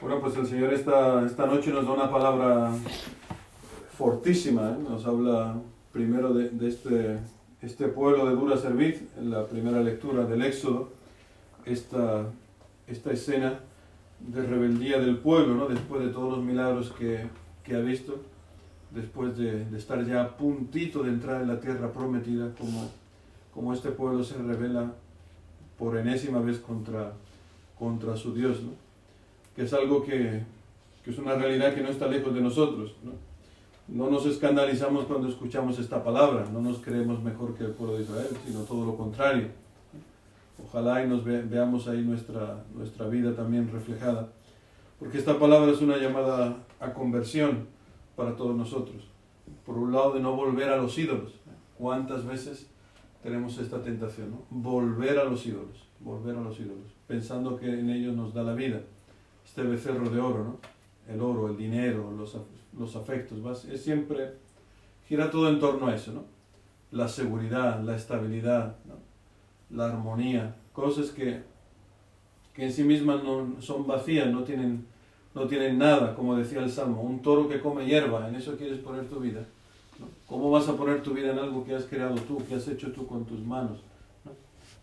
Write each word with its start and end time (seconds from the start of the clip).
Bueno, 0.00 0.20
pues 0.20 0.36
el 0.36 0.46
Señor 0.46 0.72
esta, 0.72 1.26
esta 1.26 1.44
noche 1.44 1.72
nos 1.72 1.84
da 1.84 1.92
una 1.92 2.08
palabra 2.08 2.70
fortísima, 3.96 4.70
¿eh? 4.70 4.76
nos 4.88 5.04
habla 5.04 5.56
primero 5.92 6.32
de, 6.32 6.50
de, 6.50 6.68
este, 6.68 7.18
este 7.62 7.88
pueblo 7.88 8.26
de 8.26 8.36
dura 8.36 8.56
serviz, 8.56 9.02
en 9.18 9.32
la 9.32 9.44
primera 9.48 9.80
lectura 9.80 10.24
del 10.24 10.42
Éxodo, 10.42 10.90
esta, 11.64 12.26
esta 12.86 13.10
escena 13.10 13.58
de 14.20 14.46
rebeldía 14.46 15.00
del 15.00 15.18
pueblo, 15.18 15.54
¿no? 15.54 15.66
después 15.66 16.04
de 16.04 16.10
todos 16.10 16.36
los 16.36 16.44
milagros 16.44 16.92
que, 16.92 17.26
que 17.64 17.74
ha 17.74 17.80
visto, 17.80 18.20
después 18.92 19.36
de, 19.36 19.64
de, 19.64 19.78
estar 19.78 20.06
ya 20.06 20.22
a 20.22 20.36
puntito 20.36 21.02
de 21.02 21.08
entrar 21.08 21.42
en 21.42 21.48
la 21.48 21.58
tierra 21.58 21.92
prometida, 21.92 22.54
como, 22.56 22.88
como 23.52 23.74
este 23.74 23.90
pueblo 23.90 24.22
se 24.22 24.38
revela 24.38 24.92
por 25.76 25.96
enésima 25.96 26.38
vez 26.38 26.60
contra, 26.60 27.14
contra 27.76 28.16
su 28.16 28.32
Dios. 28.32 28.58
Que 29.58 29.64
es 29.64 29.72
algo 29.72 30.04
que, 30.04 30.40
que, 31.02 31.10
es 31.10 31.18
una 31.18 31.34
realidad 31.34 31.74
que 31.74 31.80
no 31.80 31.88
está 31.88 32.06
lejos 32.06 32.32
de 32.32 32.40
nosotros. 32.40 32.94
¿no? 33.02 33.10
no 33.88 34.08
nos 34.08 34.24
escandalizamos 34.24 35.06
cuando 35.06 35.28
escuchamos 35.28 35.80
esta 35.80 36.04
palabra, 36.04 36.46
no 36.52 36.60
nos 36.60 36.78
creemos 36.78 37.20
mejor 37.24 37.56
que 37.56 37.64
el 37.64 37.72
pueblo 37.72 37.96
de 37.96 38.04
Israel, 38.04 38.28
sino 38.46 38.60
todo 38.60 38.86
lo 38.86 38.96
contrario. 38.96 39.48
Ojalá 40.64 41.04
y 41.04 41.08
nos 41.08 41.24
ve, 41.24 41.42
veamos 41.42 41.88
ahí 41.88 42.02
nuestra, 42.02 42.62
nuestra 42.72 43.08
vida 43.08 43.34
también 43.34 43.68
reflejada, 43.72 44.28
porque 45.00 45.18
esta 45.18 45.36
palabra 45.40 45.72
es 45.72 45.80
una 45.80 45.96
llamada 45.96 46.58
a 46.78 46.94
conversión 46.94 47.66
para 48.14 48.36
todos 48.36 48.54
nosotros. 48.54 49.08
Por 49.66 49.76
un 49.76 49.90
lado, 49.90 50.12
de 50.12 50.20
no 50.20 50.36
volver 50.36 50.68
a 50.68 50.76
los 50.76 50.96
ídolos. 50.96 51.32
¿Cuántas 51.76 52.24
veces 52.24 52.70
tenemos 53.24 53.58
esta 53.58 53.82
tentación? 53.82 54.30
¿no? 54.30 54.42
Volver 54.50 55.18
a 55.18 55.24
los 55.24 55.44
ídolos, 55.44 55.88
volver 55.98 56.36
a 56.36 56.42
los 56.42 56.60
ídolos, 56.60 56.94
pensando 57.08 57.56
que 57.56 57.66
en 57.66 57.90
ellos 57.90 58.14
nos 58.14 58.32
da 58.32 58.44
la 58.44 58.54
vida 58.54 58.82
este 59.48 59.62
becerro 59.62 60.10
de 60.10 60.20
oro, 60.20 60.44
¿no? 60.44 60.58
El 61.12 61.20
oro, 61.22 61.48
el 61.48 61.56
dinero, 61.56 62.12
los, 62.12 62.36
los 62.78 62.96
afectos, 62.96 63.44
¿va? 63.44 63.52
es 63.52 63.82
siempre, 63.82 64.34
gira 65.08 65.30
todo 65.30 65.48
en 65.48 65.58
torno 65.58 65.86
a 65.86 65.94
eso, 65.94 66.12
¿no? 66.12 66.24
La 66.90 67.08
seguridad, 67.08 67.82
la 67.82 67.96
estabilidad, 67.96 68.76
la 69.70 69.86
armonía, 69.86 70.54
cosas 70.72 71.10
que, 71.10 71.42
que 72.54 72.66
en 72.66 72.72
sí 72.72 72.84
mismas 72.84 73.24
no, 73.24 73.56
son 73.60 73.86
vacías, 73.86 74.30
no 74.30 74.44
tienen, 74.44 74.86
no 75.34 75.46
tienen 75.46 75.78
nada, 75.78 76.14
como 76.14 76.36
decía 76.36 76.60
el 76.60 76.70
Salmo, 76.70 77.00
un 77.02 77.20
toro 77.20 77.48
que 77.48 77.60
come 77.60 77.86
hierba, 77.86 78.28
en 78.28 78.36
eso 78.36 78.56
quieres 78.56 78.78
poner 78.78 79.06
tu 79.08 79.18
vida. 79.18 79.40
¿no? 79.98 80.06
¿Cómo 80.26 80.50
vas 80.50 80.68
a 80.68 80.76
poner 80.76 81.02
tu 81.02 81.14
vida 81.14 81.32
en 81.32 81.38
algo 81.38 81.64
que 81.64 81.74
has 81.74 81.84
creado 81.84 82.16
tú, 82.16 82.38
que 82.46 82.54
has 82.54 82.68
hecho 82.68 82.92
tú 82.92 83.06
con 83.06 83.24
tus 83.24 83.40
manos? 83.40 83.78
¿no? 84.24 84.32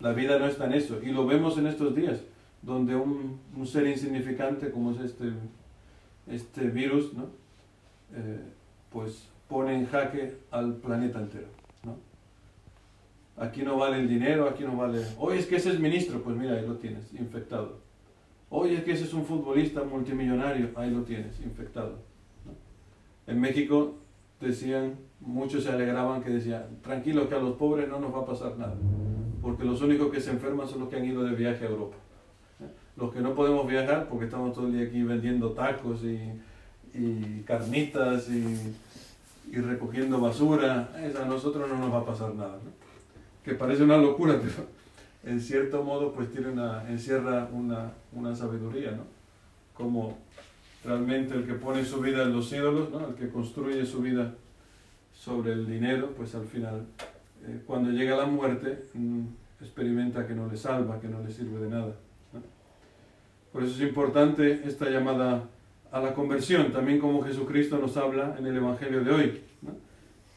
La 0.00 0.12
vida 0.12 0.38
no 0.38 0.46
está 0.46 0.66
en 0.66 0.74
eso, 0.74 1.00
y 1.02 1.10
lo 1.10 1.26
vemos 1.26 1.58
en 1.58 1.66
estos 1.66 1.94
días 1.96 2.20
donde 2.62 2.94
un, 2.94 3.40
un, 3.56 3.66
ser 3.66 3.86
insignificante 3.88 4.70
como 4.70 4.92
es 4.92 5.00
este, 5.00 5.32
este 6.28 6.68
virus, 6.68 7.12
¿no? 7.12 7.24
Eh, 8.14 8.40
pues 8.90 9.28
pone 9.48 9.74
en 9.74 9.86
jaque 9.86 10.38
al 10.50 10.76
planeta 10.76 11.18
entero. 11.18 11.48
¿no? 11.82 11.96
Aquí 13.36 13.62
no 13.62 13.76
vale 13.76 13.98
el 13.98 14.08
dinero, 14.08 14.48
aquí 14.48 14.62
no 14.62 14.76
vale... 14.76 15.04
Oye, 15.18 15.40
es 15.40 15.46
que 15.46 15.56
ese 15.56 15.70
es 15.70 15.80
ministro, 15.80 16.22
pues 16.22 16.36
mira, 16.36 16.54
ahí 16.54 16.66
lo 16.66 16.76
tienes, 16.76 17.12
infectado. 17.14 17.80
Oye, 18.48 18.76
es 18.76 18.84
que 18.84 18.92
ese 18.92 19.04
es 19.04 19.14
un 19.14 19.24
futbolista 19.24 19.82
multimillonario, 19.82 20.70
ahí 20.76 20.90
lo 20.90 21.02
tienes, 21.02 21.40
infectado. 21.40 21.98
En 23.26 23.40
México 23.40 23.94
decían, 24.40 24.94
muchos 25.20 25.64
se 25.64 25.70
alegraban 25.70 26.22
que 26.22 26.30
decían, 26.30 26.66
tranquilo 26.82 27.28
que 27.28 27.34
a 27.34 27.38
los 27.38 27.56
pobres 27.56 27.88
no 27.88 27.98
nos 27.98 28.14
va 28.14 28.20
a 28.20 28.26
pasar 28.26 28.56
nada, 28.56 28.76
porque 29.40 29.64
los 29.64 29.80
únicos 29.80 30.12
que 30.12 30.20
se 30.20 30.30
enferman 30.30 30.68
son 30.68 30.80
los 30.80 30.88
que 30.88 30.96
han 30.96 31.04
ido 31.04 31.24
de 31.24 31.34
viaje 31.34 31.64
a 31.64 31.68
Europa 31.68 31.96
los 32.96 33.12
que 33.12 33.20
no 33.20 33.34
podemos 33.34 33.66
viajar 33.66 34.08
porque 34.08 34.26
estamos 34.26 34.54
todo 34.54 34.66
el 34.66 34.74
día 34.74 34.86
aquí 34.86 35.02
vendiendo 35.02 35.50
tacos 35.52 36.02
y, 36.04 36.20
y 36.94 37.42
carnitas 37.46 38.28
y, 38.28 38.74
y, 39.50 39.56
recogiendo 39.56 40.20
basura, 40.20 40.90
a 40.94 41.24
nosotros 41.24 41.68
no 41.68 41.78
nos 41.78 41.92
va 41.92 42.00
a 42.00 42.06
pasar 42.06 42.34
nada. 42.34 42.58
Que 43.44 43.54
parece 43.54 43.82
una 43.82 43.96
locura, 43.96 44.38
pero 44.42 44.66
en 45.24 45.40
cierto 45.40 45.82
modo 45.82 46.12
pues 46.12 46.30
tiene 46.30 46.48
una, 46.48 46.88
encierra 46.88 47.48
una, 47.52 47.92
una 48.12 48.34
sabiduría, 48.34 48.92
¿no? 48.92 49.04
Como 49.74 50.18
realmente 50.84 51.34
el 51.34 51.46
que 51.46 51.54
pone 51.54 51.84
su 51.84 52.00
vida 52.00 52.22
en 52.22 52.32
los 52.32 52.52
ídolos, 52.52 52.90
¿no? 52.90 53.08
el 53.08 53.14
que 53.14 53.28
construye 53.30 53.86
su 53.86 54.00
vida 54.00 54.34
sobre 55.14 55.52
el 55.52 55.66
dinero, 55.66 56.12
pues 56.16 56.34
al 56.34 56.44
final, 56.44 56.84
eh, 57.44 57.62
cuando 57.66 57.90
llega 57.90 58.16
la 58.16 58.26
muerte, 58.26 58.82
mmm, 58.94 59.24
experimenta 59.60 60.26
que 60.26 60.34
no 60.34 60.48
le 60.48 60.56
salva, 60.56 61.00
que 61.00 61.08
no 61.08 61.22
le 61.22 61.30
sirve 61.30 61.60
de 61.60 61.70
nada. 61.70 61.94
Por 63.52 63.62
eso 63.62 63.74
es 63.74 63.88
importante 63.88 64.62
esta 64.64 64.88
llamada 64.88 65.44
a 65.90 66.00
la 66.00 66.14
conversión, 66.14 66.72
también 66.72 66.98
como 66.98 67.22
Jesucristo 67.22 67.78
nos 67.78 67.98
habla 67.98 68.34
en 68.38 68.46
el 68.46 68.56
Evangelio 68.56 69.04
de 69.04 69.10
hoy, 69.12 69.40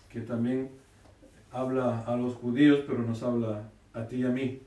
que 0.09 0.19
también 0.19 0.69
habla 1.49 2.01
a 2.01 2.17
los 2.17 2.33
judíos, 2.35 2.81
pero 2.85 2.99
nos 3.03 3.23
habla 3.23 3.69
a 3.93 4.05
ti 4.05 4.17
y 4.17 4.23
a 4.23 4.29
mí, 4.29 4.59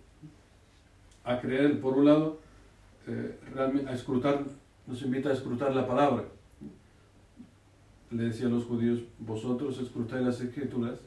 a 1.24 1.38
creer, 1.40 1.78
por 1.78 1.98
un 1.98 2.06
lado, 2.06 2.38
eh, 3.06 3.38
a 3.86 3.92
escrutar, 3.92 4.44
nos 4.86 5.02
invita 5.02 5.28
a 5.28 5.34
escrutar 5.34 5.74
la 5.74 5.86
palabra. 5.86 6.24
Le 8.10 8.22
decía 8.24 8.46
a 8.46 8.50
los 8.50 8.64
judíos, 8.64 9.00
vosotros 9.18 9.78
escrutáis 9.78 10.24
las 10.24 10.40
escrituras 10.40 11.00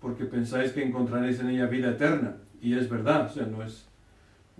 porque 0.00 0.24
pensáis 0.24 0.70
que 0.70 0.84
encontraréis 0.84 1.40
en 1.40 1.50
ella 1.50 1.66
vida 1.66 1.90
eterna, 1.90 2.36
y 2.62 2.74
es 2.74 2.88
verdad, 2.88 3.26
o 3.26 3.34
sea, 3.34 3.46
no 3.46 3.64
es... 3.64 3.86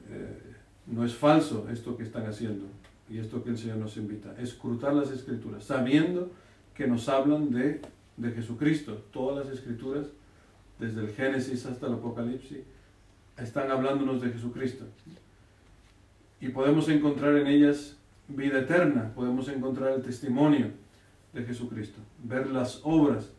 Eh, 0.08 0.45
no 0.86 1.04
es 1.04 1.14
falso 1.14 1.68
esto 1.70 1.96
que 1.96 2.04
están 2.04 2.26
haciendo 2.26 2.66
y 3.08 3.18
esto 3.18 3.42
que 3.42 3.50
el 3.50 3.58
Señor 3.58 3.78
nos 3.78 3.96
invita, 3.96 4.34
escrutar 4.38 4.94
las 4.94 5.10
escrituras, 5.10 5.64
sabiendo 5.64 6.30
que 6.74 6.86
nos 6.86 7.08
hablan 7.08 7.50
de, 7.50 7.80
de 8.16 8.30
Jesucristo. 8.32 8.94
Todas 9.12 9.46
las 9.46 9.54
escrituras, 9.54 10.06
desde 10.78 11.02
el 11.02 11.10
Génesis 11.10 11.66
hasta 11.66 11.86
el 11.86 11.94
Apocalipsis, 11.94 12.58
están 13.38 13.70
hablándonos 13.70 14.20
de 14.20 14.30
Jesucristo. 14.30 14.84
Y 16.40 16.48
podemos 16.48 16.88
encontrar 16.88 17.36
en 17.36 17.46
ellas 17.46 17.96
vida 18.28 18.60
eterna, 18.60 19.12
podemos 19.14 19.48
encontrar 19.48 19.92
el 19.92 20.02
testimonio 20.02 20.70
de 21.32 21.44
Jesucristo, 21.44 22.00
ver 22.22 22.48
las 22.48 22.80
obras 22.82 23.30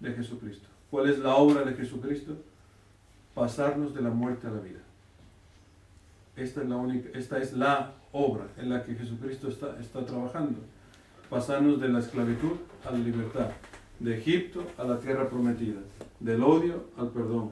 de 0.00 0.12
Jesucristo. 0.12 0.68
¿Cuál 0.90 1.10
es 1.10 1.18
la 1.18 1.36
obra 1.36 1.62
de 1.62 1.74
Jesucristo? 1.74 2.36
Pasarnos 3.34 3.94
de 3.94 4.02
la 4.02 4.10
muerte 4.10 4.46
a 4.46 4.50
la 4.50 4.60
vida. 4.60 4.80
Esta 6.38 6.62
es 6.62 6.68
la, 6.68 6.76
única, 6.76 7.18
esta 7.18 7.38
es 7.38 7.52
la 7.52 7.94
obra 8.12 8.46
en 8.56 8.70
la 8.70 8.84
que 8.84 8.94
Jesucristo 8.94 9.48
está, 9.48 9.76
está 9.80 10.06
trabajando. 10.06 10.60
Pasarnos 11.28 11.80
de 11.80 11.88
la 11.88 11.98
esclavitud 11.98 12.52
a 12.86 12.92
la 12.92 12.98
libertad, 12.98 13.50
de 13.98 14.16
Egipto 14.16 14.64
a 14.78 14.84
la 14.84 15.00
tierra 15.00 15.28
prometida, 15.28 15.80
del 16.20 16.42
odio 16.42 16.84
al 16.96 17.08
perdón, 17.08 17.50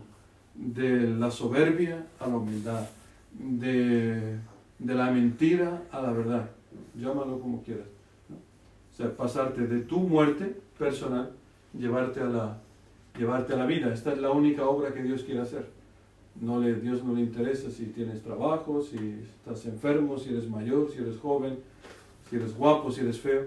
de 0.54 1.10
la 1.10 1.30
soberbia 1.32 2.06
a 2.20 2.28
la 2.28 2.36
humildad, 2.36 2.86
de, 3.32 4.38
de 4.78 4.94
la 4.94 5.10
mentira 5.10 5.82
a 5.90 6.00
la 6.00 6.12
verdad. 6.12 6.48
Llámalo 6.94 7.40
como 7.40 7.62
quieras. 7.64 7.88
O 8.92 8.96
sea, 8.96 9.14
pasarte 9.14 9.66
de 9.66 9.80
tu 9.80 9.98
muerte 9.98 10.60
personal, 10.78 11.32
llevarte 11.76 12.20
a, 12.20 12.26
la, 12.26 12.58
llevarte 13.18 13.52
a 13.52 13.56
la 13.56 13.66
vida. 13.66 13.92
Esta 13.92 14.12
es 14.12 14.18
la 14.18 14.30
única 14.30 14.64
obra 14.66 14.94
que 14.94 15.02
Dios 15.02 15.24
quiere 15.24 15.40
hacer. 15.40 15.66
No 16.40 16.60
le, 16.60 16.74
Dios 16.74 17.02
no 17.02 17.14
le 17.14 17.22
interesa 17.22 17.70
si 17.70 17.86
tienes 17.86 18.22
trabajo, 18.22 18.82
si 18.82 18.96
estás 19.22 19.64
enfermo, 19.66 20.18
si 20.18 20.30
eres 20.30 20.48
mayor, 20.48 20.90
si 20.90 20.98
eres 20.98 21.18
joven, 21.18 21.58
si 22.28 22.36
eres 22.36 22.54
guapo, 22.54 22.90
si 22.90 23.00
eres 23.00 23.18
feo. 23.18 23.44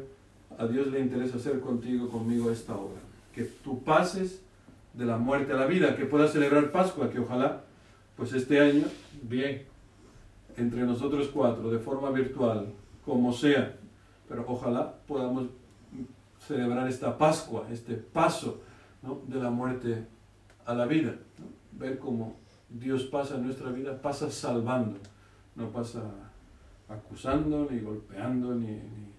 A 0.57 0.65
Dios 0.65 0.87
le 0.87 0.99
interesa 0.99 1.37
hacer 1.37 1.59
contigo, 1.59 2.09
conmigo 2.09 2.49
esta 2.49 2.75
obra. 2.75 2.99
Que 3.33 3.43
tú 3.43 3.83
pases 3.83 4.41
de 4.93 5.05
la 5.05 5.17
muerte 5.17 5.53
a 5.53 5.55
la 5.55 5.67
vida, 5.67 5.95
que 5.95 6.05
puedas 6.05 6.31
celebrar 6.31 6.71
Pascua, 6.71 7.09
que 7.09 7.19
ojalá, 7.19 7.61
pues 8.17 8.33
este 8.33 8.59
año, 8.59 8.85
bien, 9.21 9.63
entre 10.57 10.81
nosotros 10.83 11.29
cuatro, 11.33 11.69
de 11.69 11.79
forma 11.79 12.09
virtual, 12.09 12.73
como 13.05 13.31
sea, 13.31 13.75
pero 14.27 14.43
ojalá 14.47 14.93
podamos 15.07 15.47
celebrar 16.45 16.87
esta 16.87 17.17
Pascua, 17.17 17.67
este 17.71 17.95
paso 17.95 18.61
¿no? 19.01 19.21
de 19.27 19.39
la 19.39 19.49
muerte 19.49 20.05
a 20.65 20.73
la 20.73 20.85
vida, 20.85 21.15
¿no? 21.37 21.79
ver 21.79 21.99
cómo 21.99 22.35
Dios 22.69 23.03
pasa 23.03 23.35
en 23.35 23.45
nuestra 23.45 23.71
vida, 23.71 23.99
pasa 24.01 24.29
salvando, 24.29 24.99
no 25.55 25.69
pasa 25.69 26.03
acusando, 26.87 27.67
ni 27.69 27.79
golpeando, 27.79 28.55
ni, 28.55 28.67
ni 28.67 29.09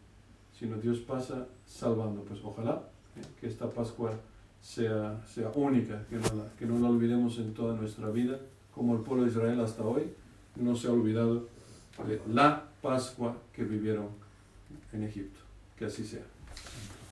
sino 0.52 0.76
Dios 0.76 0.99
pasa 0.99 1.47
salvando. 1.67 2.23
Pues 2.23 2.41
ojalá 2.44 2.82
¿eh? 3.17 3.23
que 3.41 3.47
esta 3.47 3.69
Pascua 3.70 4.12
sea, 4.61 5.20
sea 5.26 5.50
única, 5.55 6.05
que 6.08 6.17
no, 6.17 6.43
la, 6.43 6.50
que 6.58 6.67
no 6.67 6.79
la 6.79 6.88
olvidemos 6.88 7.38
en 7.38 7.55
toda 7.55 7.75
nuestra 7.75 8.11
vida, 8.11 8.38
como 8.75 8.94
el 8.94 9.00
pueblo 9.00 9.25
de 9.25 9.31
Israel 9.31 9.61
hasta 9.61 9.82
hoy 9.82 10.12
no 10.56 10.76
se 10.76 10.88
ha 10.88 10.93
olvidado 10.93 11.49
de 12.06 12.20
la 12.29 12.64
Pascua 12.82 13.37
que 13.53 13.64
vivieron 13.64 14.08
en 14.93 15.05
Egipto. 15.05 15.41
Que 15.76 15.87
así 15.87 16.05
sea. 16.05 16.25